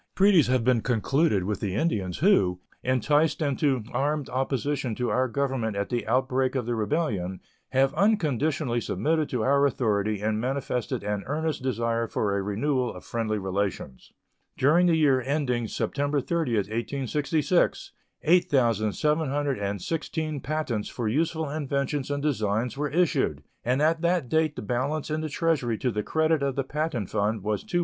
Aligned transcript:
Treaties 0.15 0.47
have 0.47 0.63
been 0.63 0.81
concluded 0.81 1.43
with 1.43 1.59
the 1.59 1.75
Indians, 1.75 2.17
who, 2.17 2.59
enticed 2.81 3.39
into 3.39 3.83
armed 3.93 4.29
opposition 4.29 4.95
to 4.95 5.11
our 5.11 5.27
Government 5.27 5.75
at 5.77 5.89
the 5.89 6.07
outbreak 6.07 6.55
of 6.55 6.65
the 6.65 6.73
rebellion, 6.73 7.39
have 7.69 7.93
unconditionally 7.93 8.81
submitted 8.81 9.29
to 9.29 9.43
our 9.43 9.63
authority 9.67 10.19
and 10.19 10.41
manifested 10.41 11.03
an 11.03 11.21
earnest 11.27 11.61
desire 11.61 12.07
for 12.07 12.35
a 12.35 12.41
renewal 12.41 12.91
of 12.91 13.05
friendly 13.05 13.37
relations. 13.37 14.11
During 14.57 14.87
the 14.87 14.95
year 14.95 15.21
ending 15.21 15.67
September 15.67 16.19
30, 16.19 16.55
1866, 16.55 17.91
8,716 18.23 20.39
patents 20.39 20.89
for 20.89 21.07
useful 21.07 21.47
inventions 21.47 22.09
and 22.09 22.23
designs 22.23 22.75
were 22.75 22.89
issued, 22.89 23.43
and 23.63 23.83
at 23.83 24.01
that 24.01 24.29
date 24.29 24.55
the 24.55 24.63
balance 24.63 25.11
in 25.11 25.21
the 25.21 25.29
Treasury 25.29 25.77
to 25.77 25.91
the 25.91 26.01
credit 26.01 26.41
of 26.41 26.55
the 26.55 26.63
patent 26.63 27.11
fund 27.11 27.43
was 27.43 27.63
$228,297. 27.63 27.79